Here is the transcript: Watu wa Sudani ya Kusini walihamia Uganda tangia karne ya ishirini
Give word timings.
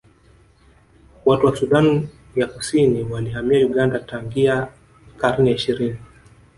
Watu 1.25 1.45
wa 1.45 1.55
Sudani 1.57 2.09
ya 2.35 2.47
Kusini 2.47 3.03
walihamia 3.03 3.65
Uganda 3.65 3.99
tangia 3.99 4.67
karne 5.17 5.49
ya 5.49 5.55
ishirini 5.55 5.97